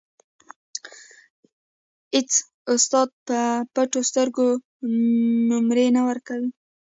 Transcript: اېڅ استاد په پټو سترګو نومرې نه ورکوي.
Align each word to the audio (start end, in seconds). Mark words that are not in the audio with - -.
اېڅ 2.15 2.31
استاد 2.73 3.09
په 3.27 3.39
پټو 3.73 4.01
سترګو 4.09 4.47
نومرې 5.47 5.87
نه 5.95 6.01
ورکوي. 6.09 6.49